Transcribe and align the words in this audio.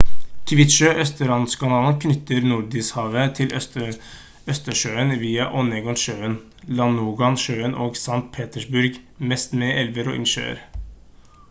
kvitsjø-østersjøkanalen 0.51 1.99
knytter 2.03 2.47
nordishavet 2.51 3.35
til 3.41 3.53
østersjøen 4.55 5.13
via 5.25 5.47
onega-sjøen 5.61 6.35
ladoga-sjøen 6.81 7.79
og 7.87 8.03
st 8.03 8.21
petersburg 8.41 9.01
mest 9.35 9.57
med 9.63 9.79
elver 9.87 10.13
og 10.15 10.21
innsjøer 10.23 10.67